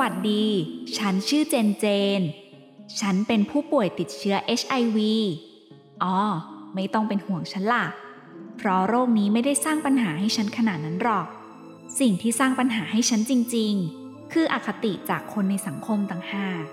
[0.00, 0.44] วัสดี
[0.98, 1.86] ฉันชื่อเจนเจ
[2.18, 2.20] น
[3.00, 4.98] ฉันเป็นผู้ป่วยติดเชื้อ HIV
[6.02, 6.16] อ๋อ
[6.74, 7.84] ไม่ต้องเป็นห่วงฉันล่ะ
[8.56, 11.26] เพราะโรคนี้ไม่ได้สร้างปัญหาให้ฉันขนาดนั้นหรอก
[12.00, 16.64] สิ่งที่สร้างปัญหาให้ฉันจริง ๆ คืออคติจากคนในสังคมต่างหาก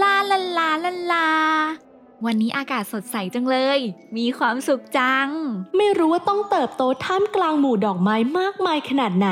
[0.00, 1.28] ลาลาลาลาลา
[2.26, 3.78] วันนี้อากาศสดใสจังเลย
[4.16, 5.28] มีความสุขจัง
[5.76, 9.30] ไม่รู้ว่าต้องเติบโตท่ามกลางหมู่ดอกไม้มากมายขนาดไหน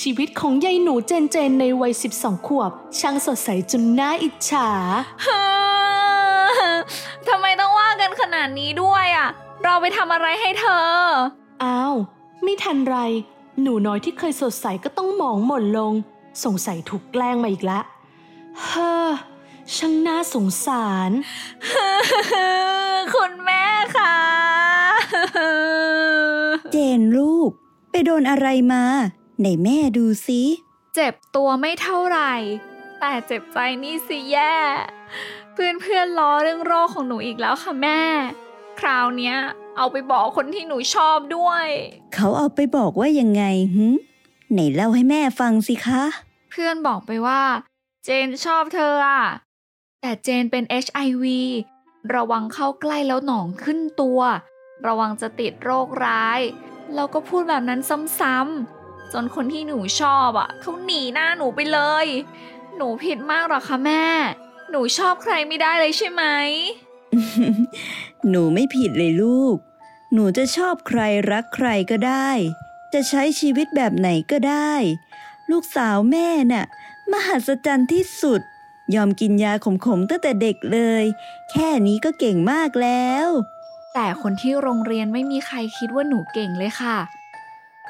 [0.00, 4.68] ชีวิตของยายหนูเจนเจนในวัย 12 ขวบ ช่างสดใสจนน่าอิจฉา
[7.28, 9.28] ทำไมต้องว่ากันขนาดนี้ด้วยอะ
[9.64, 10.88] เราไปทำอะไรให้เธอ
[11.64, 11.94] อ้าว
[12.42, 12.96] ไม่ทันไร
[13.62, 15.92] หนูน้อยที่เคยสดใสก็ต้องหมองหม่นลง
[16.44, 17.80] สงสัยถูกแกล้งมาอีกละ
[18.64, 19.10] เฮ้อ
[19.76, 21.10] ช่างน่าสงสาร
[23.14, 23.64] คุณแม่
[23.96, 24.16] ค่ะ
[26.72, 27.50] เจนลูก
[27.90, 28.84] ไปโดนอะไรมา
[29.38, 30.42] ไหนแม่ดูซิ
[30.94, 32.34] เจ็บตัวไม่เท่าไหร่
[33.00, 34.54] แต่เจ็บใจนี่สิแย่
[35.52, 38.00] เพื่อนเพื่อนๆล้อเรื่องโรคของหนูอีกแล้วค่ะแม่
[38.80, 39.36] คราวเนี้ย
[39.76, 41.66] เอาไปบอกคนที่หนูชอบด้วย
[42.14, 43.42] เขาเอาไปบอกว่ายังไง
[43.74, 43.86] หึ
[44.52, 46.02] ไหนเล่าให้แม่ฟังสิคะ
[46.50, 47.42] เพื่อนบอกไปว่า
[48.04, 49.22] เจนชอบเธออะ
[50.02, 51.24] แต่เจนเป็น HIV
[52.14, 54.20] ระวังเข้าใกล้แล้วหนองขึ้นตัว
[54.86, 56.40] ระวังจะติดโรคร้าย
[56.94, 57.80] แล้วก็พูดแบบนั้น
[58.18, 62.06] ซ้ำๆ จนคนที่หนูชอบอะเขาหนีหน้าหนูไปเลย
[62.76, 64.04] หนูผิดมากหรอคะแม่
[64.70, 66.24] หนูชอบใครไม่ได้เลยใช่ไหม
[68.28, 69.56] หนูไม่ผิดเลยลูก
[70.12, 72.30] หนูจะชอบใครรักใครก็ได้
[72.92, 74.74] จะใช้ชีวิตแบบไหนก็ได้
[75.50, 76.66] ลูกสาวแม่น่ะ
[77.12, 78.40] มหัศจรรย์ที่สุด
[78.94, 81.04] ยอมกินยาขมๆตั้งแต่เด็กเลย
[81.50, 83.28] แค่นี้ก็เก่งมากแล้ว
[83.94, 86.98] แต่คนที่โรงเรียนไม่มีใครคิดว่าหนูเก่งเลยค่ะ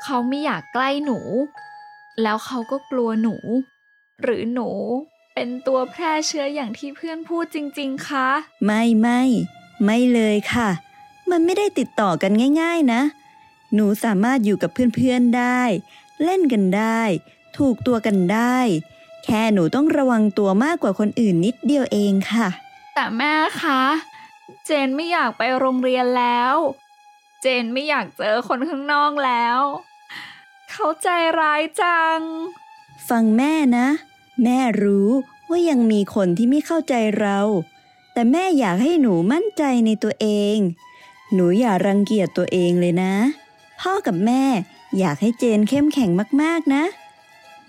[0.03, 1.19] เขาไม่อยากใกล้หนู
[2.23, 3.37] แล้วเขาก็กลัวหนู
[4.23, 4.69] หรือหนู
[5.35, 8.29] เป็นตัวแพร่เชื้ออย่างที่เพื่อนพูดจริง ๆ คะ
[8.65, 9.23] ไม่ไม่
[9.85, 10.69] ไม่เลยค่ะ
[11.31, 13.03] มันไม่ได้ติดต่อกันง่าย ๆ นะ
[13.75, 15.63] หนูสามารถอยู่กับเพื่อนๆได้
[16.25, 17.03] เล่นกันได้
[17.59, 18.59] ถูกตัวกันได้
[19.25, 22.49] แค่หนูต้องระวังตัวมากกว่าคนอื่นนิดเดียวเองค่ะ
[22.95, 23.33] แต่แม่
[23.63, 23.83] คะ
[24.67, 26.55] เจนไม่อยากไปโรงเรียนแล้ว
[27.43, 29.59] เจนไม่อยากเจอคนข้างนอกแล้ว
[30.71, 31.09] เขาใจ
[31.41, 32.21] ร้ายจัง
[33.09, 33.89] ฟังแม่นะ
[34.45, 35.09] แม่รู้
[35.49, 37.39] ว่ายังมีคนที่ไม่เข้าใจเรา
[38.13, 40.57] แต่แม่อยากให้หนูมั่นใจในตัวเอง
[41.33, 43.15] หนูอย่ารังเกียจตัวเองเลยนะ
[43.81, 44.45] พ่อกับแม่
[44.99, 46.11] อยากให้เจนเข้มแข็ง
[46.43, 46.85] มากๆนะ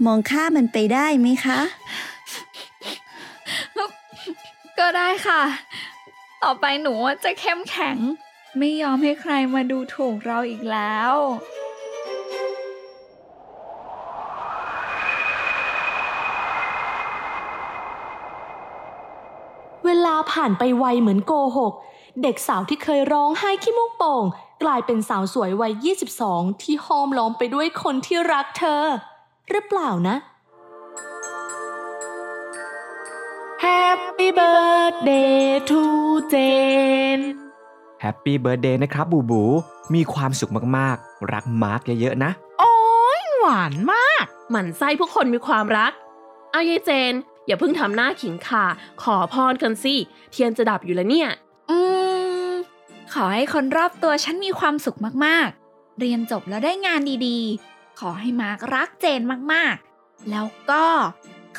[0.06, 1.60] มองข้ามมันไปได้ไหมคะ
[4.80, 5.42] ก็ได้ค่ะ
[6.44, 7.98] ต่อไปหนูจะเข้มแข็ง
[8.58, 11.14] ไม่ยอมให้ใครมาดูถูกเราอีกแล้ว
[19.86, 21.74] เวลาผ่านไปไวเหมือนโกหก
[22.22, 24.24] เด็กสาวที่เคยร้องไห้ขี้มูกโป่ง
[24.64, 28.84] กลายเป็นสาวสวยวัย 22 ที่ห้อมล้อมไปด้วยคนที่รักเธอ
[29.54, 30.16] หรือเปล่านะ
[33.66, 35.40] Happy birthday
[35.70, 35.82] to
[36.34, 37.24] Jane
[38.02, 39.44] Happy birthday นะครับบูบู
[39.94, 42.74] มีความสุขมากๆ รักมาร์กเยอะๆนะ โอ้
[43.20, 45.92] ยหวานมาก หมั่นไส้พวกคนมีความรัก
[46.52, 47.14] เอายายเจน
[47.46, 48.66] อย่าเพิ่งทำหน้าขิงขา
[49.02, 49.96] ขอพรกันสิ
[50.32, 51.30] เทียนจะดับอยู่แล้วเนี่ย
[51.70, 51.78] อื
[52.50, 52.52] ม
[53.14, 57.71] ขอให้คนรอบตัวฉันมีความสุขมากๆ เรียนจบแล้วได้งานดีๆ
[58.02, 59.22] ขอให้มาร์กรักเจน
[59.54, 60.86] มากๆ แล้วก็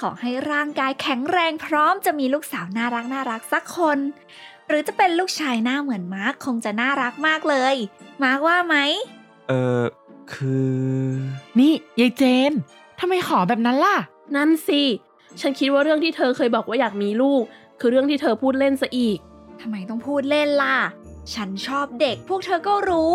[0.01, 3.99] ขอให้ร่างกายแข็งแรงพร้อมจะมีลูกสาวน่ารักน่ารักสักคน
[4.69, 7.75] หรือจะเป็นลูกชายหน้าเหมือนมาร์กคงจะน่ารักมากเลย
[8.23, 8.77] มาร์กว่าไหม
[9.49, 9.53] เอ
[9.83, 9.85] อ
[10.35, 11.09] คือ
[11.59, 12.53] นี่ยายเจน
[13.01, 13.99] ทำไมขอแบบนั้นล่ะ
[14.37, 14.83] นั่นสิ
[15.41, 17.43] ฉันคิดว่าเรื่องที่เธอเคยบอกว่าอยากมีลูก
[17.81, 19.19] คือเรื่องที่เธอพูดเล่นซะอีก
[19.61, 20.77] ทำไมต้องพูดเล่นล่ะ
[21.35, 23.15] ฉันชอบเด็กพวกเธอก็รู้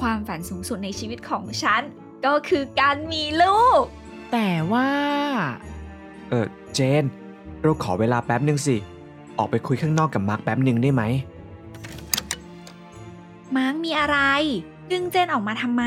[0.00, 1.82] ความฝันสูงสุดในชีวิตของฉัน
[2.24, 3.82] ก็คือการมีลูก
[4.32, 4.90] แต่ว่า
[6.28, 7.04] เออเจน
[7.62, 8.76] เราขอเวลาแป๊บหนึ่งสิ
[9.38, 11.02] ออกไปคุยข้างนอกกับมาร์คแป๊บหนึ่งได้ไหม
[13.56, 14.18] มาร์กมีอะไร
[14.90, 15.84] ดึงเจนออกมาทำไม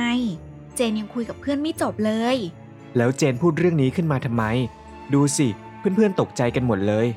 [0.76, 2.38] เจนยังคุยกับเพื่อนไม่จบเลย
[2.98, 4.44] แล้วเจนพูดเรื่องนี้ขึ้นมาทำไม
[5.14, 5.48] ดูสิ
[5.80, 7.08] เพื่อนๆตกใจกันหมดเลย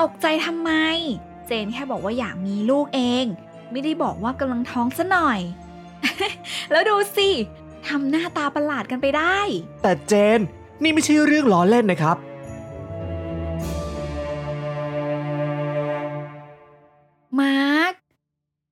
[0.00, 0.70] ตกใจทำไม
[1.46, 3.24] เจนแค่บอกว่าอยากมีลูกเอง
[3.70, 5.40] ไม่ได้บอกว่ากำลังท้องซะหน่อย
[6.70, 7.30] แล้วดูสิ
[7.88, 9.38] ทำหน้าตาประหลาดกันไปได้
[9.82, 10.40] แต่เจน
[10.82, 12.16] นี่ไม่ใช่เรื่องล้อเล่นนะครับ
[17.40, 17.92] มาร์ก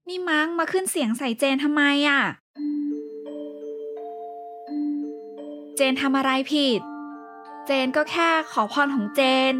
[0.08, 2.22] นี่มาร์กมาขึ้นเสียงใส่เจนทำไมอะ่ะ
[5.76, 6.80] เจนทำอะไรผิด
[7.66, 9.20] เจนก็แค่ขอพรของเจ
[9.50, 9.52] น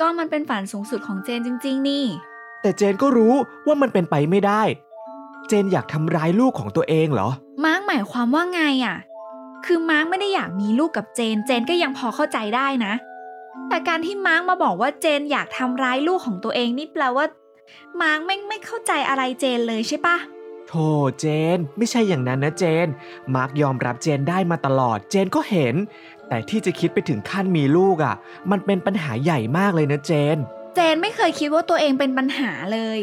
[0.00, 2.04] ก็มันเป็นฝันสูงสุดของเจนจริง ๆ นี่
[2.62, 3.34] แต่เจนก็รู้
[3.66, 4.62] ว่ามันเป็นไปไม่ได้
[5.48, 7.28] เจนอยากทำร้ายลูกของตัวเองเหรอ
[7.64, 8.96] มาร์กหมายความว่าไงอะ่ะ
[9.66, 12.94] คือมาร์กไม่ได้อยากมีลูกกับเจน เจนก็ยังพอเข้าใจได้นะ
[13.68, 17.26] แต่การที่มาร์กมาบอกว่าเจนอยากทำร้ายลูกของตัวเองนี่แปลว่า
[18.00, 20.16] มาร์กไม่ไม่เข้าใจอะไรเจนเลยใช่ปะ
[20.68, 20.88] โธ่
[21.18, 21.26] เจ
[21.56, 22.88] น ไม่ใช่อย่างนั้นนะเจน
[23.34, 25.74] มาร์กยอมรับเจนได้มาตลอด เจนก็เห็น
[26.28, 28.14] แต่ที่จะคิดไปถึงขั้นมีลูกอะ่ะ
[28.50, 30.36] มันเป็นปัญหาใหญ่มากเลยนะเจน
[30.74, 33.00] เจนไม่เคยคิดว่าตัวเองเป็นปัญหาเลย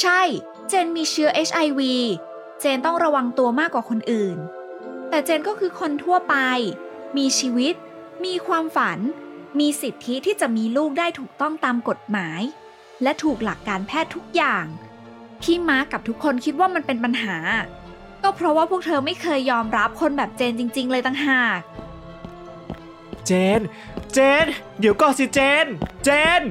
[0.00, 0.20] ใช่
[0.68, 1.80] เจนมีเชื้อ HIV
[2.60, 4.38] เจนต้องระวังตัวมากกว่าคนอื่น
[5.08, 6.34] แต่เจนก็คือคนทั่วไป
[7.16, 7.74] มีชีวิต
[8.24, 8.98] มีความฝัน
[9.58, 12.40] มีสิทธิที่จะมีลูกได้ถูกต้องตามกฎหมาย
[13.02, 14.64] และถูกหลักการแพทย์ทุกอย่าง
[15.44, 17.36] ที่มาร์กกับทุกคนคิดว่ามันเป็นปัญหา
[18.22, 21.58] ก็เพราะว่าพวกเธอไม่เคยยอมรับคนแบบเจนจริง ๆ เลยต่างหาก
[23.26, 23.60] เจน
[24.12, 24.46] เจน
[24.80, 25.66] เดี๋ยวก่อนสิเจน
[26.04, 26.08] เจ
[26.40, 26.42] น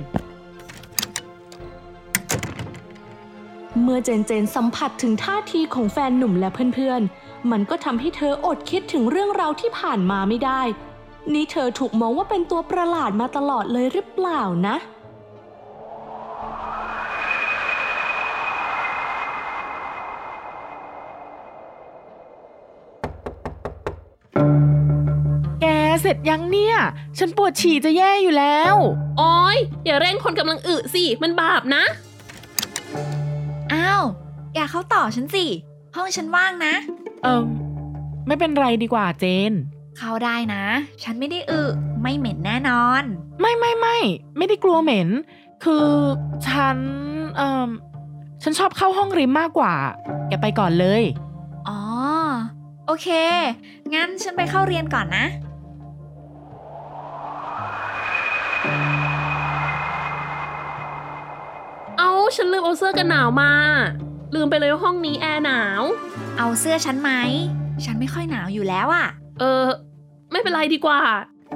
[3.81, 10.61] เมื่อเจนเจนสัมผัสถึงท่าทีของแฟนหนุ่มและเพื่อนๆ มันก็ทำให้เธออดคิดถึงเรื่องราวที่ผ่านมาไม่ได้
[11.33, 14.75] นี่เธอถูกมองว่าเป็นตัวประหลาดมาตลอดเลยหรือเปล่านะ
[25.61, 25.65] แก
[26.01, 26.75] เสร็จยังเนี่ย
[27.17, 28.75] ฉันปวดฉี่จะแย่อยู่แล้ว
[29.17, 34.03] โอ๊ยอย่าเร่งคนกำลังอึสิ มันบาปนะอ้าว
[34.53, 35.45] แกเข้าต่อฉันสิ
[35.95, 36.73] ห้องฉันว่างนะ
[37.23, 37.43] เออ
[38.27, 39.51] ไม่เป็นไรดีกว่าเจน
[39.97, 40.63] เข้าได้นะ
[41.03, 41.61] ฉันไม่ได้อึ
[42.01, 43.03] ไม่เหม็นแน่นอน
[43.41, 43.97] ไม่ไม่ไม่
[44.37, 45.09] ไม่ได้กลัวเหม็น
[45.63, 45.87] คือ
[46.47, 46.77] ฉัน
[47.37, 47.69] เออ
[48.43, 49.73] ฉันชอบเข้าห้องริมมากกว่า
[50.27, 51.03] แกไปก่อนเลย
[51.69, 51.79] อ๋อ
[52.87, 53.07] โอเค
[53.93, 55.25] งั้นฉันไปเข้าเรียนก่อนนะ
[62.35, 63.51] ฉันลืมเอาเสื้อกันหนาวมา
[64.35, 65.81] ลืมไปเลยว่าห้องนี้แอร์หนาว
[66.37, 67.11] เอาเสื้อฉันไหม
[67.85, 69.07] ฉันไม่ค่อยหนาวอยู่แล้วอะ
[69.39, 69.63] เออ
[70.31, 70.99] ไม่เป็นไรดีกว่า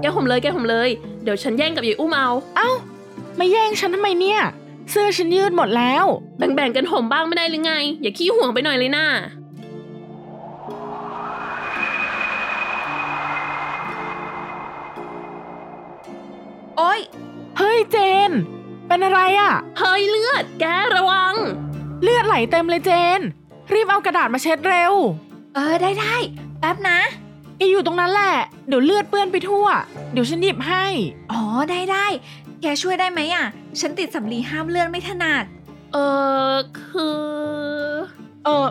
[0.02, 0.90] แกห่มเลยแกห่มเลย
[1.24, 2.70] เดี๋ยวฉันแย่งกับยายอุ้มเอา เอ้า
[3.40, 4.40] มาแย่งฉันทำไมเนี่ย
[4.92, 6.06] เสื้อฉันยืดหมดแล้ว
[6.38, 9.06] แบ่งๆกันห่มบ้างไม่ได้หรือไง อย่าขี้ห่วงไปหน่อยเลยนะ
[18.98, 20.66] เป็นอะไรอะเฮ้ยเลือด แก
[20.96, 21.34] ระวัง
[22.04, 23.20] เลือดไหลเต็มเลยเจน
[23.74, 24.94] รีบเอากระดาษมาเช็ดเร็ว
[25.56, 26.16] เออได้ได้
[26.60, 27.00] แป๊บนะ
[27.58, 28.36] แกอยู่ตรงนั้นแหละ
[28.68, 29.66] เดี๋ยวเลือดเปื้อนไปทั่ว
[30.12, 30.86] เดี๋ยวฉันหยิบให้
[31.32, 32.06] อ๋อได้ได้
[32.62, 33.46] แกช่วยได้ไหมอะ
[33.80, 35.44] ฉันติดสำลีห้ามเลือดไม่ถนัด
[35.94, 35.98] เอ
[36.52, 37.22] อคือ
[38.44, 38.68] เออ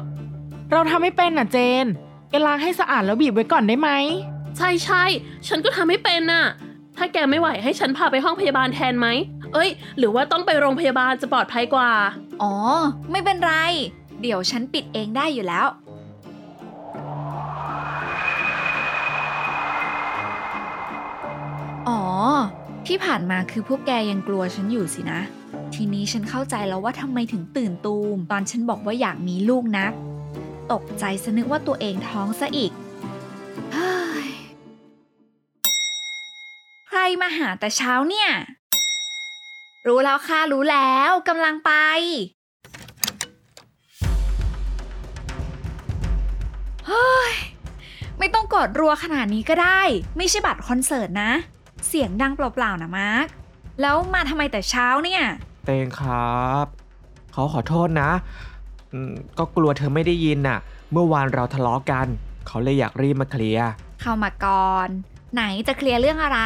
[0.71, 1.87] เราทำไม่เป็นอะเจน
[2.31, 3.91] แกล้างให้สะอาดแล้วบีบไว้ก่อนได้ไหม
[4.57, 5.05] ใช่ใช่
[5.49, 6.45] ฉันก็ทำไม่เป็นน่ะ
[6.97, 9.09] ถ้าแกไม่ไหวให้ฉันพาไปห้องพยาบาลแทนไหม
[9.57, 11.91] เอ้ย หรือว่าต้องไปโรงพยาบาลจะปลอดภัยกว่า
[12.43, 12.55] อ๋อ
[13.11, 13.53] ไม่เป็นไร
[14.23, 15.67] เดี๋ยวฉันปิดเองได้อยู่แล้ว
[21.89, 22.01] อ๋อ
[22.87, 25.21] ที่ผ่านมาคือพวกแกยังกลัวฉันอยู่สินะ
[25.75, 29.93] ทีนี้ฉันเข้าใจแล้วว่าทำไมถึงตื่นตูม ตอนฉันบอกว่าอยากมีลูกนัก
[30.73, 32.73] ตกใจซะนึกว่าตัวเองท้องซะอีก
[36.89, 38.31] ใครมาหาแต่เช้าเนี่ย
[39.87, 41.73] รู้แล้วค่ะ รู้แล้วกำลังไป
[46.87, 47.33] เฮ้ย
[48.19, 49.81] ไม่ต้องกดรัวขนาดนี้ก็ได้
[50.17, 51.33] ไม่ใช่บัตรคอนเสิร์ตนะ
[51.89, 53.27] เสียงดังเปล่าๆนะมาร์ค
[53.81, 55.23] แล้วมาทำไมแต่เช้าเนี่ย
[55.65, 56.67] เตงครับ
[57.33, 58.11] เขาขอโทษนะ
[58.93, 60.59] อืมก็กลัวเธอไม่ได้ยินน่ะ
[60.93, 62.07] เมื่อวานเราทะเลาะกัน
[62.47, 63.69] เขาเลยอยากรีบมาเคลียร์
[64.01, 64.89] เข้ามาก่อน
[65.35, 66.41] ไหนจะเคลียร์เรื่องอะไร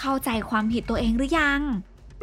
[0.00, 1.60] เข้าใจความผิดตัวเองหรือยัง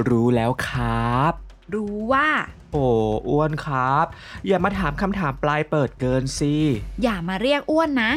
[0.09, 1.33] รู้แล้วครับ
[1.73, 2.27] รู้ว่า
[2.73, 2.87] โอ้
[3.29, 4.05] อ้วนครับ
[4.47, 6.55] อย่ามาถามคำถามปลายเปิดเกินสิ
[7.03, 8.11] อย่ามาเรียกอ้วนนะ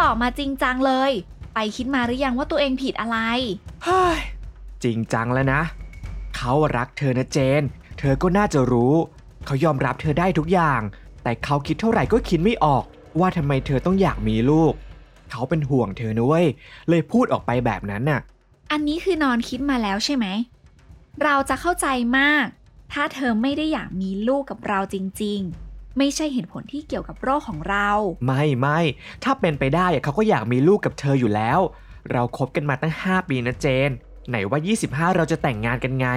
[0.00, 1.12] ตอบมาจริงจังเลย
[1.54, 3.18] ไปคิดมาหรือยังว่าตัวเองผิดอะไร
[3.84, 4.18] เฮ้ย
[4.84, 5.60] จริงจังแล้วนะ
[6.36, 7.62] เขารักเธอนะเจน
[7.98, 8.94] เธอก็น่าจะรู้
[9.46, 10.80] เขายอมรับเธอได้ทุกอย่าง
[11.22, 12.84] แต่เขาคิดเท่าไหร่ก็คิดไม่ออก
[13.20, 14.72] ว่าทำไมเธอต้องอยากมีลูก
[15.30, 16.46] เขาเป็นห่วงเธอนะเว้ย
[16.88, 18.20] เลยพูดออกไปแบบนั้นน่ะ
[18.72, 20.26] อันนี้คือนอนคิดมาแล้วใช่ไหม
[21.24, 21.86] เราจะเข้าใจ
[22.18, 22.46] มาก
[22.92, 27.88] ถ้าเธอไม่ได้อยากมีลูกกับเราจริง ๆไม่ใช่เหตุผลที่เกี่ยวกับโรคของเรา
[28.26, 28.80] ไม่ไม่
[29.24, 31.60] ถ้าเป็นไปได้อะเขาก็อยากมีลูกกับเธออยู่แล้ว
[32.12, 33.90] เราคบกันมาตั้ง 5 ปีนะเจน
[34.28, 36.08] ไหนว่า 25 เราจะแต่งงานกันไง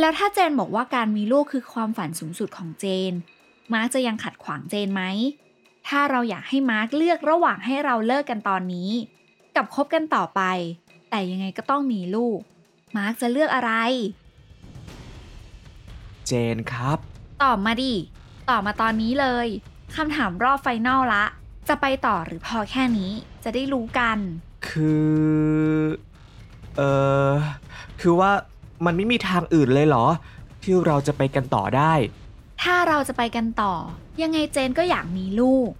[0.00, 3.12] แล้วถ้าเจนบอกว่าการมีลูกคือความฝันสูงสุดของเจน
[3.72, 5.02] มาร์กจะยังขัดขวางเจนไหม
[5.88, 8.90] ถ้าเราอยากให้มาร์กเลือกระหว่างให้เราเลิกกันตอนนี้
[9.56, 10.42] กับคบกันต่อไป
[11.10, 12.38] แต่ยังไงก็ต้องมีลูก
[12.96, 13.72] มาร์กจะเลือกอะไร
[16.26, 16.98] เจนครับ
[17.42, 17.94] ตอบมาดิ
[18.50, 19.46] ตอบมาตอนนี้เลย
[19.96, 21.24] คำถามรอบ final ละ
[21.68, 23.10] จะไปต่อหรือพอแค่นี้
[23.44, 24.18] จะได้รู้กัน
[24.68, 25.12] คือ
[26.76, 26.82] เอ
[27.28, 27.30] อ
[28.00, 28.30] คือว่า
[28.84, 30.06] มันไม่มีทางอื่นเลยเหรอ
[30.62, 31.92] ที่เราจะไปกันต่อได้
[32.62, 33.74] ถ้าเราจะไปกันต่อ
[34.22, 35.70] ยังไงเจนก็อยากมีลูก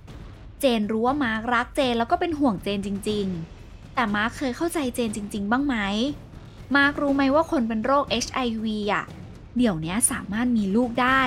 [0.60, 3.26] เจนรู้ว่ามาร์กรักเจนแล้วก็เป็นห่วงเจนจริง
[3.60, 5.76] ๆ แต่มาร์กเคยเข้าใจเจนจริง ๆ บ้างไหม
[6.76, 9.04] มาร์กรู้ไหมว่าคนเป็นโรค HIV อะ
[9.56, 11.22] เดี๋ยวนี้สามารถมีลูกได้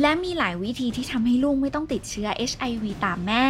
[0.00, 3.44] และมีหลายวิธีที่ทำให้ลูกไม่ต้องติดเชื้อ HIV ตามแม่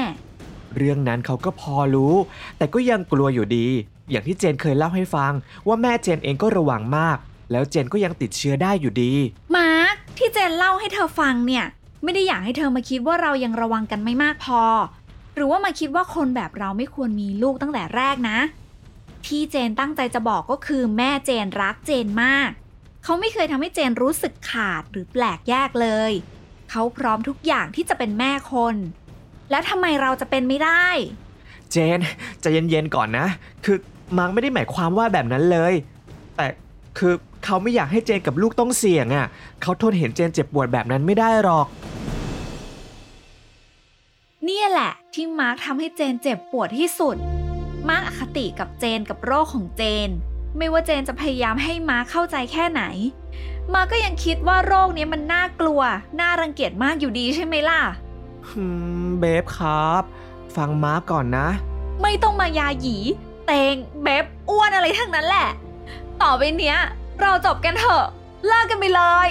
[0.76, 2.14] เรื่องนั้นเขาก็พอรู้
[2.58, 3.66] แต่ก็ยังกลัวอยู่ดี
[4.10, 5.32] อย่างที่เจนเคยเล่าให้ฟัง
[5.66, 7.18] ว่าแม่เจนเองก็ระวังมาก
[7.52, 9.12] แล้วเจนก็ยังติดเชื้อได้อยู่ดี
[9.56, 11.64] มาร์คที่เจนเล่าให้เธอฟังเนี่ย
[12.02, 14.62] ไม่ได้อยากให้เธอมาคิดว่าเรายังระวังกันไม่มากพอ
[15.34, 18.38] หรือว่ามาคิดว่าคนแบบเราไม่ควรมีลูกตั้งแต่แรกนะ
[19.26, 22.50] ที่เจนตั้งใจจะบอกก็คือแม่เจนรักเจนมาก
[23.08, 26.12] เขาไม่เคยทำให้เจนรู้สึกขาดหรือแปลกแยกเลย
[26.70, 28.76] เขาพร้อมทุกอย่างที่จะเป็นแม่คน
[29.50, 30.86] แล้วทำไมเราจะเป็นไม่ได้
[31.72, 31.98] เจน
[32.40, 33.26] ใจะเย็นๆก่อนนะ
[33.64, 33.76] คือ
[34.18, 35.74] มาร์กไม่ได้หมายความว่าแบบนั้นเลย
[36.36, 36.46] แต่
[36.98, 39.26] คือเขาไม่อยากให้เจนกับลูกต้องเสี่ยงอะ่ะ
[39.62, 41.66] เขาทนเห็นเจนเจ็บปวดแบบนั้นไม่ได้หรอก
[44.44, 47.16] เนี่ยแหละที่มาร์คทำให้เจนเจ็บปวดที่สุด
[47.88, 50.10] มาร์คอคติกับเจนกับโรคของเจน
[50.58, 52.82] ไม่ว่าเจนจะพยายามให้มาร์คเข้าใจแค่ไหน
[53.74, 55.80] มาร์คก็ยังคิดว่าโรคนี้มันน่ากลัว
[56.20, 57.80] น่ารังเกียจมากอยู่ดีใช่ไหมล่ะ
[58.48, 58.62] อื
[59.04, 60.02] ม babe ครับ
[60.56, 61.48] ฟังมาร์กก่อนนะ
[62.02, 62.96] ไม่ต้องมายาหยี
[63.46, 65.48] เตง babe อ้วนอะไรทั้งนั้นแหละ
[66.22, 66.78] ต่อไปเนี้ย
[67.20, 68.04] เราจบกันเถอะ
[68.46, 69.30] เลิกกันไปเลย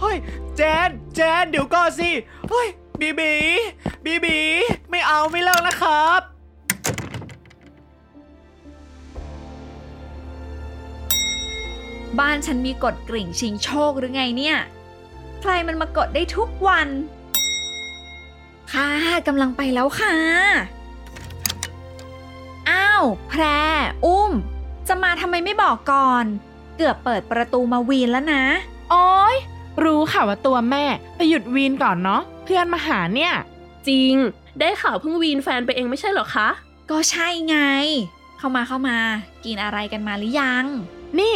[0.00, 0.16] เฮ้ย
[0.56, 2.10] เจน เจนเดี๋ยวก่อนสิ
[2.50, 2.66] เฮ้ย
[3.00, 3.32] บีบี
[4.04, 4.38] บีบี
[4.90, 6.20] ไม่เอาไม่เลิกนะครับ
[12.20, 14.56] บ้านฉันมีกฎกริ่งชิงโชคหรือไงเนี่ย
[15.40, 16.88] ใครมันมากดได้ทุกวัน
[18.72, 18.88] ค่ะ
[19.26, 20.14] กำลังไปแล้วค่ะ
[22.70, 23.42] อ้าว แพร
[24.04, 24.32] อุ้ม
[24.88, 26.24] จะมาทำไมไม่บอกก่อน
[26.76, 28.44] เกือบเปิดประตูมาวีนแล้วนะ
[28.90, 29.36] โอ้ย
[29.84, 30.84] รู้ค่ะว่าตัวแม่
[31.16, 33.32] แต่หยุดวีนก่อนเนาะเพื่อนมาหาเนี่ย
[33.88, 34.14] จริง
[34.60, 36.48] ได้ข่าวเพิ่งวีนแฟนไปเองไม่ใช่เหรอคะ
[36.90, 37.58] ก็ใช่ไง
[38.38, 38.98] เข้ามาเข้ามา
[39.44, 40.64] กินอะไรกันมาหรือยัง
[41.18, 41.34] นี่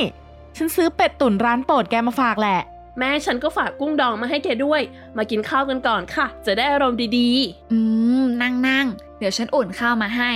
[0.57, 2.61] ฉันซื้อเป็ดตุ๋นร้านโปรดแกมาฝากแหละ
[2.99, 4.81] แม่ฉันก็ฝากกุ้งดองมาให้แกด้วย
[5.17, 7.31] มากินข้าวกันก่อนค่ะ จะได้อารมณ์ดี
[7.73, 7.79] อื
[8.23, 8.87] ม นั่งนั่ง
[9.19, 10.33] เดี๋ยวฉันอุ่นข้าวมาให้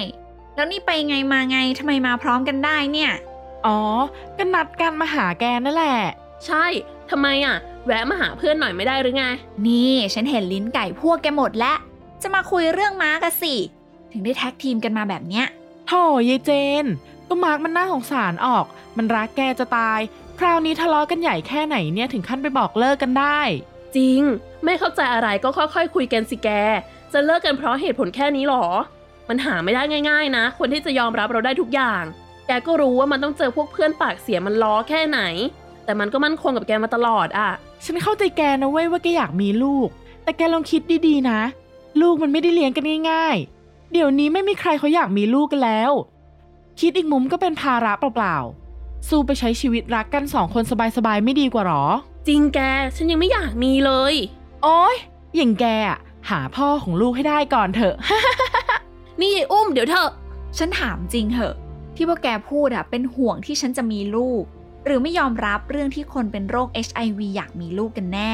[0.54, 3.12] แล้วนี่ไปไงมาไงทำไมมาพร้อมกันได้เนี่ย
[3.66, 3.78] อ๋อ
[4.36, 6.64] ก็นัดกันมาหาแกนั่นแหละ ๆ ใช่
[7.10, 7.56] ทำไมอะ
[7.86, 9.24] แวะมาหาเพื่อนหน่อยไม่ได้หรือไง
[9.66, 11.76] นี่ฉันเห็นลิ้นไก่พวกแกหมดแล้ว
[12.22, 13.54] จะมาคุยเรื่องม้ากันสิ
[14.12, 15.46] ถึงได้แท็กทีมกันมาแบบเนี้ย
[15.88, 15.92] โถ
[16.28, 16.50] ยายเจ
[16.82, 16.84] น
[17.28, 18.64] ก็มาร์กมันน่าสงสารออก
[18.96, 20.00] มันรักแกจะตาย
[20.38, 23.40] คราวนี้ทะเลาะกันใหญ่แค่ไหนเนี่ยถึงขั้นไปบอกเลิกกันได้
[23.96, 24.20] จริง
[24.64, 26.48] ไม่เข้าใจอะไรก็ค่อยๆคุยกันสิแก
[27.12, 28.66] จะเลิกกันเพราะเหตุผลแค่นี้หรอ
[29.28, 32.02] มันหาไม่ได้ง่าย ๆ นะ คนที่จะยอมรับเราได้ทุกอย่าง
[32.46, 35.20] แกก็รู้ว่ามันต้องเจอพวกเพื่อนปากเสียมันล้อแค่ไหน
[35.84, 37.50] แต่มันก็มั่นคงกับแกมาตลอดอะ
[37.84, 39.88] ฉันเข้าใจแกนะเว้ยว่าแกอยากมีลูก
[40.22, 41.40] แต่แกลองคิดดีๆนะ
[42.00, 45.92] ลูกมันไม่ได้เลี้ยงกันง่าย ๆ เดี๋ยวนี้ไม่มีใครเขาอยากมีลูกกันแล้ว
[46.80, 50.64] คิดอีกมุมก็เป็นภาระเปล่าๆสู้ไปใช้ชีวิตรักกันสองคน
[50.96, 51.84] สบายๆไม่ดีกว่าหรอ
[52.28, 52.60] จริงแก
[52.96, 54.14] ฉันยังไม่อยากมีเลย
[54.62, 54.96] โอ๊ย
[55.36, 55.98] อย่างแกอะ
[56.30, 57.94] หาพ่อของลูกให้ได้ก่อนเถอะ
[59.20, 60.10] นี่ยายอุ้มเดี๋ยวเถอะ
[60.58, 61.54] ฉันถามจริงเหอะ
[61.96, 64.42] ที่พวกแกพูดอะเป็นห่วงที่ฉันจะมีลูก
[64.84, 68.32] หรือไม่ยอมรับเรื่องที่คนเป็นโรค HIV อยากมีลูกกันแน่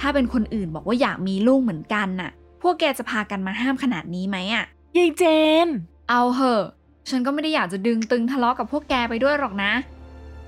[0.00, 2.30] ถ้าเป็นคนอื่นบอกว่าอยากมีลูกเหมือนกันน่ะ
[2.62, 4.64] พวกแกจะพากันมาห้ามขนาดนี้ไหมอะ
[4.96, 5.24] ยายเจ
[5.66, 5.68] น
[6.10, 6.64] เอาเหอะ
[7.10, 9.72] ฉันก็ไม่ได้อยากจะดึงตึงทะเลาะกับพวกแกไปด้วยหรอกนะ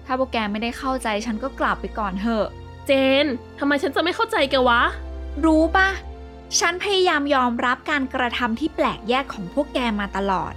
[0.07, 2.47] ถ้าพวกแกไม่ได้เข้าใจฉันก็กลับไปก่อนเถอะ
[2.87, 2.93] เจ
[3.25, 3.27] น
[3.59, 4.81] ทำไมฉันจะไม่เข้าใจแกวะ
[5.45, 5.89] รู้ปะ
[6.61, 10.53] ฉันพยายามยอมรับการกระทำที่แปลกแยกของพวกแกมาตลอด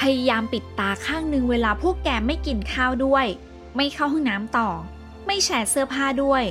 [0.00, 3.26] พยายามปิดตาข้างหนึ่งเวลาพวกแกไม่กินข้าวด้วย
[3.76, 4.68] ไม่เข้าห้องน้ำต่อ
[5.26, 6.44] ไม่แชร์เสื้อผ้าด้วย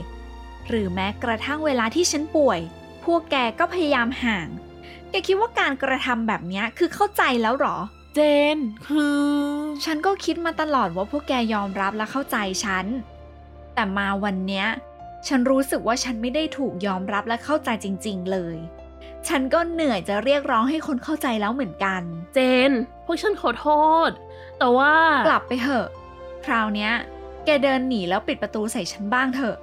[0.67, 2.59] หรือแม้กระทั่งเวลาที่ฉันป่วย
[3.05, 4.47] พวกแกก็พยายามห่าง
[5.09, 7.77] แกคิดว่าการกระทำแบบเนี้ยคือเข้าใจแล้วเหรอ
[8.19, 8.23] เจ
[8.55, 8.57] น
[8.87, 9.19] คือ
[9.85, 12.85] ฉันก็คิดมาตลอดว่าพวกแกยอมรับและเข้าใจฉัน
[13.73, 14.67] แต่มาวันเนี้ย
[15.27, 18.55] ฉันรู้สึกว่าฉันไม่ได้ถูกยอมรับและเข้าใจจริง ๆ เลย
[19.27, 22.01] ฉันก็เหนื่อยจะเรียกร้องให้คนเข้าใจแล้วเหมือนกัน
[22.33, 22.71] เจน
[23.05, 23.67] พวกฉันขอโท
[24.07, 24.09] ษ
[24.59, 24.93] แต่ว่า
[25.27, 25.87] กลับไปเถอะ
[26.45, 26.93] คราวเนี้ย
[27.45, 29.55] แกเดินหนีแล้วปิดประตูใส่ฉันบ้างเถอะ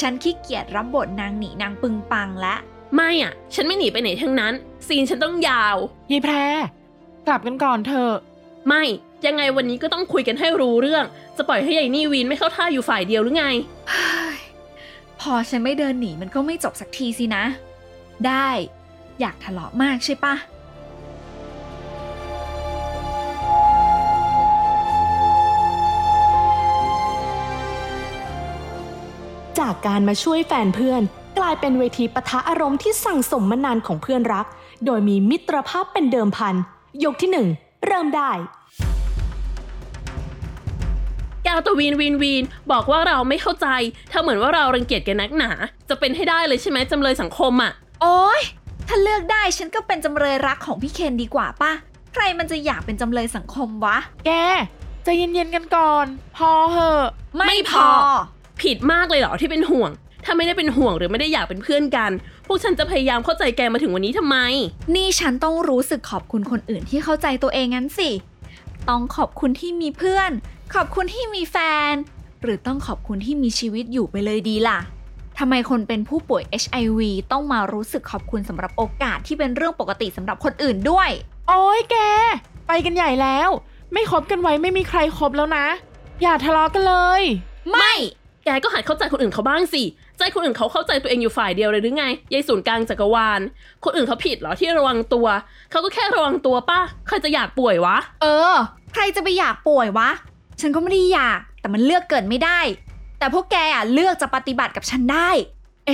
[0.00, 2.54] ฉันขี้เกียจรับบทนางหนีนางปึงปังและ
[2.94, 4.54] ไม่อะ ฉันไม่หนีไปไหนทั้งนั้น
[4.86, 5.76] ซีนฉันต้องยาว
[6.10, 6.34] ยายแพร
[7.26, 8.12] กลับกันก่อนเถอะ
[8.68, 8.82] ไม่
[9.26, 11.04] ยังไงวันนี้ก็ต้องคุยกันให้รู้เรื่อง
[11.36, 13.46] จะปล่อยให้ยายนี่วีนไม่เข้าท่าอยู่ฝ่ายเดียวหรือไง
[13.90, 14.38] เฮ้ย
[15.20, 17.44] พอฉันไม่เดินหนีมันก็ไม่จบสักทีสินะ
[18.26, 18.48] ได้
[19.20, 20.34] อยากทะเลาะมากใช่ปะ
[29.58, 31.02] จากการมาช่วยแฟนเพื่อน
[31.38, 34.46] กลายเป็นเวทีปะทะอารมณ์ที่สั่งสมมานานของเพื่อนรัก
[34.84, 36.54] โดยมีมิตรภาพเป็นเดิมพัน
[37.04, 37.46] ยกที่หนึ่ง
[37.86, 38.30] เริ่มได้
[41.44, 43.66] แก้วตววีนวีนวีนบอกว่าเราไม่เข้าใจ
[44.12, 45.50] ถ้าเหมือนว่าเรารังเกียจแกนักหนา
[45.88, 48.40] จะเป็นให้ได้เลยใช่ไหมจำเลยสังคมอะ โอ๊ย
[48.88, 51.72] ถ้าเลือกได้ฉันก็เป็นจำเลยรักของพี่เคนดีกว่าปะ
[52.14, 54.30] ใครมันจะอยากเป็นจำเลยสังคมวะ แก
[55.04, 57.88] ใจเย็นๆกันก่อน พอเหอะ ไม่พอ
[58.62, 59.90] ผิดมากเลยเหรอที่เป็นห่วง
[60.24, 62.10] ถ้าไม่ได้เป็นห่วงหรือไม่ได้อยากเป็นเพื่อนกัน
[62.50, 64.36] พวกฉันจะพยายามเข้าใจแกมาถึงวันนี้ทำไม
[64.94, 68.10] นี่ฉันต้องรู้สึกขอบคุณคนอื่นที่เข้าใจตัวเองงั้นสิ
[68.88, 70.30] ต้องขอบคุณที่มีเพื่อน
[70.74, 71.56] ขอบคุณที่มีแฟ
[71.90, 71.92] น
[72.42, 74.78] หรือต้องขอบคุณที่มีชีวิตอยู่ไปเลยดีล่ะ
[75.38, 77.00] ทำไมคนเป็นผู้ป่วย HIV
[77.32, 81.08] ต้องมารู้สึกขอบคุณสำหรับโอกาสที่เป็นเรื่องปกติสำหรับคนอื่นด้วย
[81.48, 81.96] โอ้ยแก
[82.66, 83.48] ไปกันใหญ่แล้ว
[83.92, 85.66] ไม่คบกันไว้ไม่มีใครคบแล้วนะ
[86.22, 87.22] อย่าทะเลาะกันเลย
[87.72, 87.94] ไม่
[88.44, 89.82] แกก็หัดเข้าใจคนอื่นเขาบ้างสิ
[90.18, 93.40] ใจคนอื่นเขาเข้าใจตัวเองอยู่ฝ่ายเดียวเลยหรือไงยายศูนย์กลางจักรวาล
[93.84, 95.26] คนอื่นเขาผิดเหรอที่ระวังตัว
[95.70, 98.54] เขาก็แค่ระวังตัวป่ะใครจะอยากป่วยวะ เออ
[98.94, 100.10] ใครจะไปอยากป่วยวะ
[100.60, 102.60] ฉันก็ไม่ได้อยาก แต่มันเลือกเกิดไม่ได้
[103.18, 105.30] แต่พวกแกอะเลือกจะปฏิบัติกับฉันได้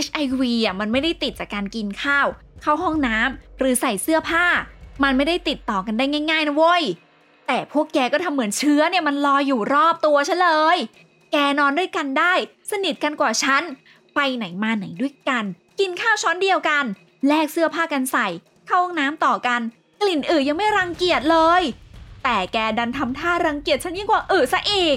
[0.04, 2.26] HIV อะมันไม่ได้ติดจากการกินข้าว
[2.62, 4.46] เข้าห้องน้ำหรือใส่เสื้อผ้า
[5.02, 6.82] มันไม่ได้ติดต่อกันได้ง่าย ๆนะเว้ย
[7.46, 10.78] แต่พวกแกก็ทำเหมือนเชื้อเนี่ยมันลอยอยู่รอบตัวฉันเลย
[11.32, 12.32] แกนอนด้วยกันได้
[12.70, 13.62] สนิทกันกว่าฉัน
[14.14, 15.44] ไปไหนมาไหนด้วยกัน
[15.80, 16.84] กินข้าวช้อนเดียวกัน
[17.28, 18.26] แลกเสื้อผ้ากันใส่
[18.66, 19.60] เข้าห้องน้ำต่อกัน
[20.00, 21.62] กลิ่นอื่นยังไม่รังเกียจเลย
[22.24, 24.96] แต่แกดันทำท่ารังเกียจฉันยิ่งกว่าอื่นซะอีก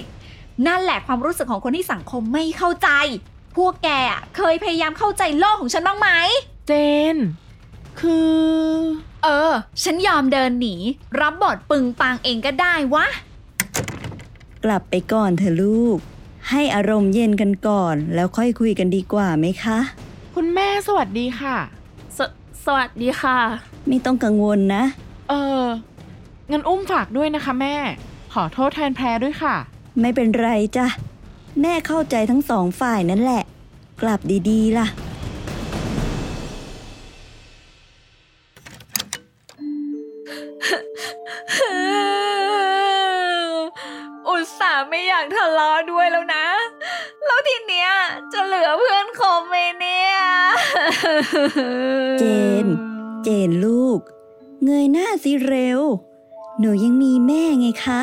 [0.66, 2.88] นั่นแหละความรู้สึกของคนที่สังคมไม่เข้าใจ
[3.56, 6.08] พวกแกอะเคยพยายามเข้าใจโลกของฉันบ้างไหม
[6.68, 6.72] เจ
[7.14, 7.16] น
[8.00, 8.42] คือ
[9.22, 9.52] เออ
[9.82, 10.74] ฉันยอมเดินหนี
[11.20, 13.06] รับบทปึงปางเองก็ได้วะ
[14.64, 15.98] กลับไปก่อนเถอะลูก
[16.50, 19.78] ให้อารมณ์เย็นกันก่อน แล้วค่อยคุยกันดีกว่าไหมคะ
[20.34, 21.56] คุณแม่สวัสดีค่ะ
[22.18, 22.20] ส
[22.64, 23.38] สวัสดีค่ะ
[23.88, 24.82] ไม่ต้องกังวลนะ
[25.30, 25.64] เออ
[26.50, 27.76] งั้นอุ้มฝากด้วยนะคะแม่
[28.32, 29.56] ขอโทษแทนแพรด้วยค่ะ
[30.00, 30.86] ไม่เป็นไรจ้ะ
[31.62, 33.42] แม่เข้าใจทั้งสองฝ่ายนั่นแหละ
[34.02, 34.88] กลับดีๆล่ะ
[44.28, 46.44] อุตส่าห์ไม่อยากทะเลาะด้วยแล้วนะ
[47.24, 47.90] แล้วทีเนี้ย
[48.32, 50.16] จะเหลื อเพื่อนคมไหมเนี่ย
[52.18, 52.24] เจ
[52.64, 52.66] น
[53.22, 54.00] เจนลูก
[54.64, 55.80] เงยหน้าสิเร็ว
[56.58, 58.00] หนูยังมีแม่ไงคะ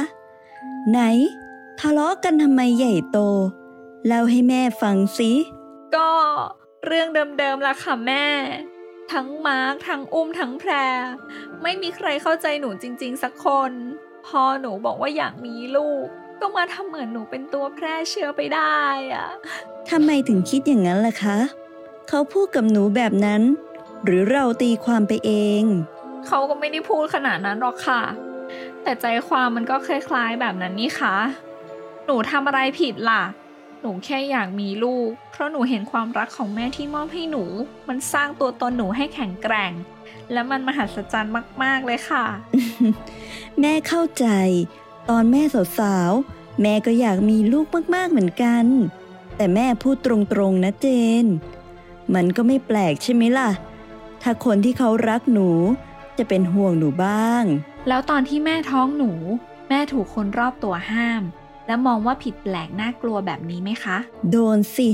[0.89, 0.99] ไหน
[1.79, 3.19] ทะเลาะกันทำไมใหญ่โต
[4.05, 5.31] เล่าให้แม่ฟังสิ
[5.95, 6.11] ก็
[6.85, 8.25] เรื่องเดิมๆล่ะค่ะแม่
[9.11, 10.71] ทั้งมาร์คทั้งอุ้มทั้งแพร
[11.61, 13.71] ไม่มีใครเข้าใจหนูจริง ๆ สักคน
[14.25, 16.07] พอหนูบอกว่าอยากมีลูก
[16.41, 18.77] ก็มาทำเหมือนหนูเป็นตัวแพร่เชื้อไปได้
[19.13, 19.27] อะ
[19.89, 21.37] ทำไมถึงคิดอย่างนั้นล่ะคะ
[22.09, 23.41] เขาพูดกับหนูแบบนั้น
[24.05, 25.63] หรือเราตีความไปเอง
[26.27, 28.01] เขาก็ไม่ได้พูดขนาดนั้นหรอกค่ะ
[28.83, 31.15] แต่ใจความมันก็คล้ายๆแบบนั้นนี่คะ
[32.05, 33.23] หนูทำอะไรผิดล่ะ
[33.81, 37.43] หนูแค่อยากมีลูก เพราะหนูเห็นความรักของแม่ที่มอบให้หนู
[37.87, 39.71] มันสร้างตัวตนหนูให้แข็งแกร่ง
[40.31, 42.25] และมันมหัศจรรย์มาก ๆ เลยค่ะ
[43.59, 44.25] แม่เข้าใจ
[45.09, 45.41] ตอนแม่
[45.79, 47.65] สาวๆ แม่ก็อยากมีลูก
[47.95, 48.65] มากๆเหมือนกัน
[49.35, 50.87] แต่แม่พูดตรงๆนะเจ
[51.23, 51.25] น
[52.13, 53.49] มันก็ไม่แปลกใช่ไหมล่ะ
[54.21, 55.49] ถ้าคนที่เขารักหนู
[56.17, 57.43] จะเป็นห่วงหนูบ้าง
[57.87, 59.11] แล้วตอนที่แม่ท้องหนู
[59.69, 61.21] แม่ถูกคนรอบตัวห้าม
[61.67, 63.97] และมองว่าผิดแปลกน่ากลัวแบบนี้ไหมคะ
[64.31, 64.89] โดนสิ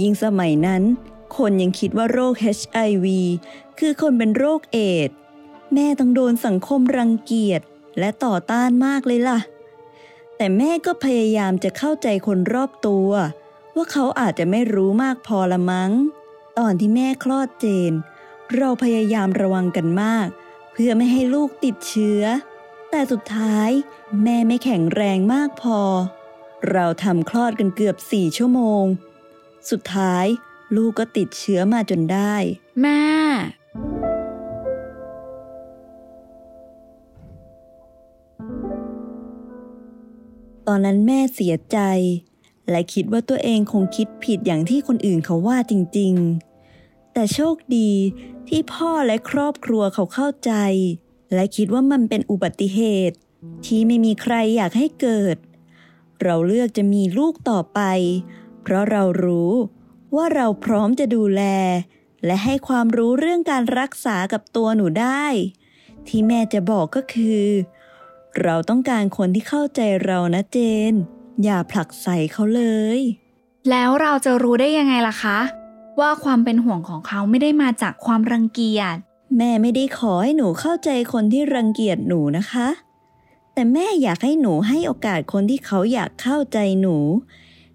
[0.00, 0.82] ยิ่งสมัยนั้น
[1.36, 3.06] คนยังคิดว่าโรค HIV
[3.78, 5.16] คือคนเป็นโรคเอดส์
[5.74, 7.60] แม่ต้องโดนสังคมรังเกียจ
[7.98, 9.40] และต่อต้านมากเลยล่ะ
[10.36, 13.10] แต่แม่ก็พยายามจะเข้าใจคนรอบตัว
[13.76, 15.92] ว่าเขาอาจจะไม่รู้มากพอละมั้ง
[16.58, 17.92] ตอนที่แม่คลอดเจน
[18.56, 20.28] เราพยายามระวังกันมาก
[20.72, 22.22] เพื่อไม่ให้ลูกติดเชื้อ
[22.90, 23.70] แต่สุดท้าย
[24.22, 25.80] แม่ไม่แข็งแรงมากพอ
[26.70, 28.84] เราทำคลอดกันเกือบสี่ชั่วโมง
[29.70, 30.26] สุดท้าย
[30.76, 32.34] ลูกก็ติดเชื้อมาจนได้
[32.82, 33.02] แม่
[40.66, 41.78] ตอนนั้นแม่เสียใจ
[42.70, 46.14] และคิดว่าตัวเองคงคิดผิดอย่างที่คนอื่นเขาว่าจริง
[46.64, 47.90] ๆ แต่โชคดี
[48.48, 50.52] ที่พ่อและครอบครัวเขาเข้าใจ
[51.34, 53.16] และคิดว่ามันเป็นอุบัติเหตุ
[53.66, 55.36] ที่ไม่มีใครอยากให้เกิด
[56.22, 57.80] เราเลือกจะมีลูกต่อไป
[58.62, 59.52] เพราะเรารู้
[60.16, 61.42] ว่าเราพร้อมจะดูแล
[62.24, 65.24] และให้ความรู้เรื่องการรักษากับตัวหนูได้
[66.08, 67.44] ที่แม่จะบอกก็คือ
[68.42, 70.58] เราต้องการคนที่เข้าใจเรานะเจ
[70.90, 70.94] น
[71.44, 72.64] อย่าผลักใส่เขาเล
[72.98, 73.00] ย
[73.70, 75.38] แล้วเราจะรู้ได้ยังไงล่ะคะ
[76.00, 78.96] ว่าความเป็นห่วงของเขาไม่ได้มาจากความรังเกียจ
[79.36, 82.68] แม่ไม่ได้ขอให้หนูเข้าใจคนที่รังเกียจหนูนะคะ
[83.54, 86.96] แต่แม่อยากให้หนูให้โอกาสคนที่เขาอยากเข้าใจหนู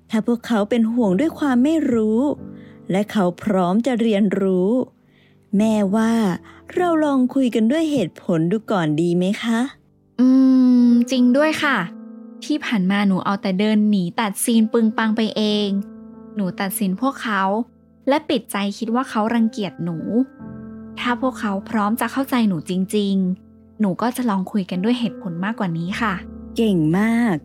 [0.09, 2.21] ถ้าพวกเขาเป็นห่วงด้วยความไม่รู้
[2.91, 4.69] และเขาพร้อมจะเรียนรู้
[5.57, 6.13] แม่ว่า
[6.75, 9.59] เราลองคุยกันด้วยเหตุผลดูก่อนดีไหมคะ
[10.19, 10.27] อื
[10.87, 11.77] ม จริงด้วยค่ะ
[12.45, 15.69] ที่ผ่านมาหนูเอาแต่เดินหนีตัดซีนปึงปังไปเอง
[16.35, 17.43] หนูตัดสินพวกเขา
[18.07, 19.97] และปิดใจคิดว่าเขารังเกียจหนู
[20.99, 23.15] ถ้าพวกเขาพร้อมจะเข้าใจหนูจริง
[23.47, 26.13] ๆ หนูก็จะลองคุยกันด้วยเหตุผลมากกว่านี้ค่ะ
[26.55, 27.35] เก่งมาก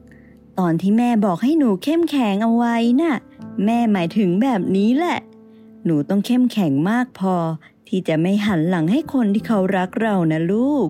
[0.59, 3.17] ตอนที่แม่บอกให้หนูเข้มแข็งเอาไว้น่ะ
[3.65, 5.19] แม่หมายถึงแบบนี้แหละ
[5.85, 7.35] หนูต้องเข้มแข็งมากพอ
[7.89, 10.89] ที่จะไม่หันหลังให้คนที่เขารักเรานะลูก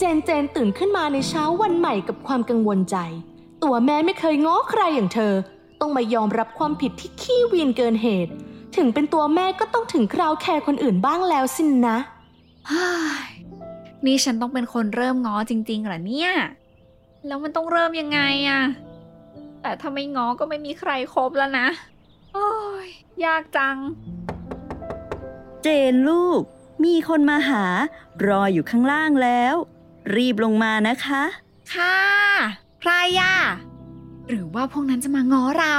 [0.00, 2.96] จนเจนตื่นขึ้นมาในเช้าวันใหม่กับความกังวลใจ
[3.62, 5.34] ตัวแม่ไม่เคยง้อใครอย่างเธอ
[5.80, 8.32] ต้องมายอมรับความผิดที่ขี้วีนเกินเหตุ
[8.76, 11.98] ถึงเป็นตัวแม่ก็ต้องถึงคราวแคร์คนอื่นบ้างแล้วสินนะ
[12.70, 12.90] ฮ้า
[13.26, 13.30] ย
[14.04, 16.30] นี่ฉันต้องเป็นคนเริ่มง้อจริงๆเหรอเนี่ย
[17.26, 18.62] แล้วมันต้องเริ่มยังไงอะ
[19.62, 21.66] แต่ถ้าไม่ง้อก็ไม่มีใครครบแล้วนะ
[22.34, 22.50] โอ้
[22.86, 22.88] ย
[23.24, 23.76] ยากจัง
[25.62, 26.40] เจนลูก
[26.84, 27.64] มีคนมาหา
[28.26, 29.56] รออยู่ข้างล่างแล้ว
[30.16, 31.22] รีบลงมานะคะ
[31.74, 31.98] ค่ะ
[32.80, 33.36] ใครอะ
[34.28, 35.76] หรือว่าพวกนั้นจะมาง้อเรา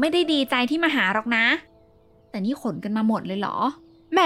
[0.00, 1.46] ไม่ได้ดีใจที่มาหาหรอกนะ
[2.30, 3.56] แต่นี่ขนกันมาหมดเลยเหรอ
[4.12, 4.20] แหม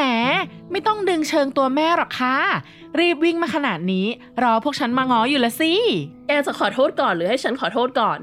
[0.71, 2.37] ไม่ต้องดึงเชิงตัวแม่หรอกค่ะ
[3.01, 4.07] รีบวิ่งมาขนาดนี้
[4.43, 5.73] รอพวกฉันมาง้ออยู่ละสิ
[6.27, 8.19] แกจะขอโทษก่อนหรือให้ฉันขอโทษก่อน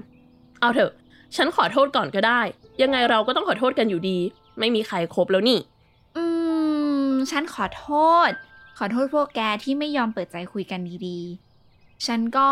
[0.60, 0.92] เอาเถอะ
[1.36, 2.42] ฉันขอโทษก่อนก็ได้
[2.82, 4.18] ยังไงเราก็ต้องขอโทษกันอยู่ดี
[4.60, 5.75] ไม่มีใครครบแล้วนี่อืม
[7.32, 7.88] ฉันขอโท
[8.28, 8.30] ษ
[8.78, 12.50] ขอโทษพวกแกที่ไม่ยอมเปิดใจคุยกันดีๆ ฉันก็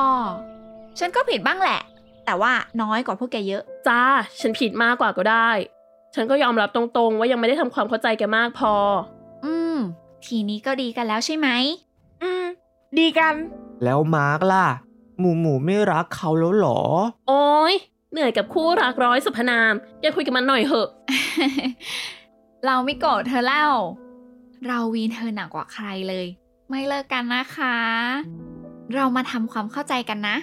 [1.00, 1.82] ฉันก็ผิดบ้างแหละ
[2.26, 4.02] แต่ว่าน้อยกว่าพวกแกเยอะ จ้า
[4.40, 5.50] ฉันผิดมากกว่าก็ได้
[6.16, 8.74] ฉันก็ยอมรับตรงๆ ว่ายังไม่ได้ทำความเข้าใจแกมากพอ
[9.46, 9.78] อืม
[10.26, 11.48] ทีนี้ก็ดีกันแล้วใช่ไหม
[12.24, 12.46] อืม
[13.00, 13.34] ดีกัน
[13.84, 14.68] แล้วมาร์กล่ะ
[15.20, 16.80] หมูหมูไม่รักเขาแล้วเหรอ
[17.28, 17.74] โอ้ย
[18.12, 20.90] เหนื่อยกับคู่รักร้อยสุพนาม แกคุยกับมันหน่อยเหอะ
[22.66, 23.72] เราไม่โกรธเธอแล้ว
[24.68, 26.28] เราวีนเธอหนักกว่าใครเลย
[26.70, 27.76] ไม่เลิกกันนะคะ
[28.96, 30.36] เรามาทำความเข้าใจกันนะ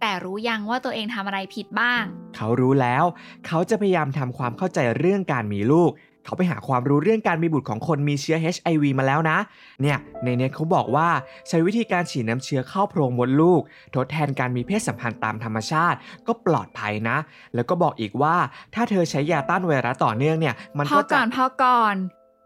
[0.00, 2.02] แต่รู้ยังว่าตัวเองทำอะไรผิดบ้าง
[2.36, 3.04] เขารู้แล้ว
[3.46, 5.90] เขาจะพยายามทำความเข้าใจเรื่องการมีลูก
[6.24, 9.38] เขาไปหาความรู้เรื่องการมีบุตรของคนมีเชื้อ HIV มาแล้วนะ
[9.82, 11.08] เนี่ยในเน็ตเขาบอกว่า
[11.48, 13.60] ใช้วิธีการฉีดน้ำเชื้อเข้าโพรงมดลูก
[13.94, 17.16] ทดแทนการมีเพศสัมพันธ์ตามธรรมชาติ ก็ปลอดภัยนะ
[17.54, 18.36] แล้วก็บอกอีกว่า
[18.74, 21.96] ถ้าเธอใช้ยาต้านไวรัสต่อเนื่องเนี่ย มันพอก็ก่จะอนพอก่อน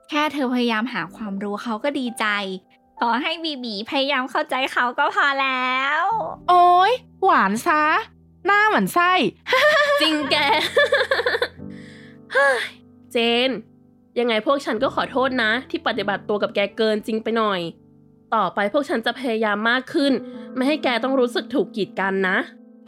[0.08, 2.26] แค่เธอพยายามหาความรู้เขาก็ดีใจ
[3.00, 6.04] ขอให้บีบีพยายามเข้าใจเขาก็พอแล้ว
[6.48, 6.92] โอ้ย
[7.24, 7.82] หวานซะ
[8.46, 9.12] หน้าเหมือนไส้
[10.02, 10.36] จริงแก
[12.32, 12.58] เฮ้ย
[13.12, 13.16] เจ
[13.48, 13.50] น
[14.18, 17.60] ยังไงพวกฉันก็ขอโทษนะ ที่ปฏิบัติตัวกับแกเกินจริงไปหน่อย
[18.34, 20.12] ต่อไปพวกฉันจะพยายามมากขึ้น
[20.54, 22.38] ไม่ให้แกต้องรู้สึกถูกกีดกันนะ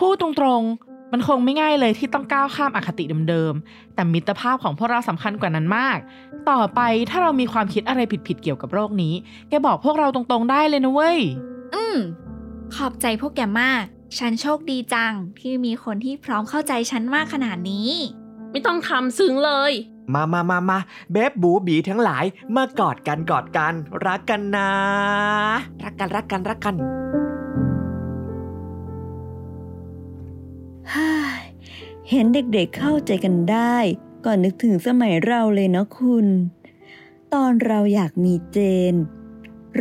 [0.01, 0.29] พูดตร
[0.61, 5.99] งๆ มันคงไม่ง่ายเลยที่ต้องก้าวข้ามอคติเดิมๆ แต่มิตรภาพของพวกเราสำคัญกว่านั้นมาก
[6.51, 9.15] ต่อไปถ้าเรามีความคิดอะไรผิดๆเกี่ยวกับโรคนี้
[9.49, 11.19] แกบอกพวกเราตรงๆได้เลยนะเว้ย
[11.75, 11.97] อืม
[12.75, 13.85] ขอบใจพวกแกมาก
[14.19, 17.91] ฉันโชคดีจัง ที่มีคนที่พร้อมเข้าใจฉันมากขนาดนี้
[18.51, 19.73] ไม่ต้องทำซึ้งเลย
[20.15, 20.79] มามามามา
[21.13, 22.25] เบบบูบีทั้งหลาย
[22.57, 23.75] มากอดกันกอดกัน
[24.07, 24.71] รักกันนะ
[25.85, 26.77] รักกันรักกันรักกัน
[32.11, 33.77] เห็นเด็กๆเข้าใจกันได้
[34.25, 36.27] ก่อนนึกถึงสมัยเราเลยเนาะคุณ
[37.35, 38.59] ตอนเราอยากมีเจ
[38.93, 38.95] น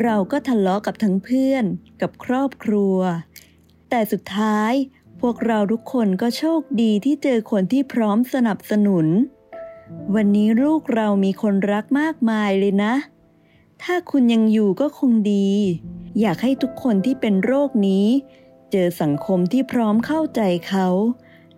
[0.02, 1.66] เราก็ทะเลาะกับทั้งเพื่อน
[2.02, 2.98] กับครอบครัว
[3.90, 4.74] แต่สุดท้าย
[5.22, 9.08] พวกเราทุกคนก็โชคดีที่เจอคนที่พร้อมสนับสนุน
[10.16, 12.94] วันนี้ลูกเรามีคนรักมากมายเลยนะ
[13.84, 15.50] ถ้าคุณยังอยู่ก็คงดี
[16.20, 18.08] อยากให้ทุกคนที่เป็นโรคนี้
[18.72, 20.88] เจอสังคมที่พร้อมเข้าใจเขา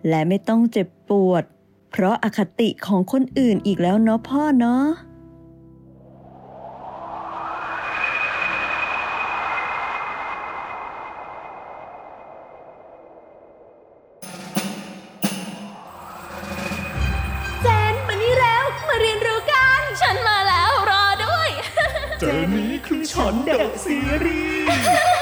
[0.08, 1.44] และไม่ต้องเจ็บปวด
[1.90, 4.84] เพราะอคติของคนอื่นอีกแล้วเนาะพ่อเนาะ
[17.62, 21.48] เจนมานี่แล้วมาเรียนรู้กันฉันมาแล้วรอด้วย
[22.20, 25.21] เจนี่คือฉันเดอะซีรีส์